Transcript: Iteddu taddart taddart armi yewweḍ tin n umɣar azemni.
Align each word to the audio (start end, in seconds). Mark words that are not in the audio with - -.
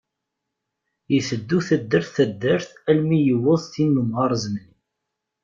Iteddu 1.17 1.59
taddart 1.67 2.09
taddart 2.15 2.69
armi 2.89 3.19
yewweḍ 3.21 3.61
tin 3.73 3.89
n 3.97 4.01
umɣar 4.01 4.31
azemni. 4.35 4.67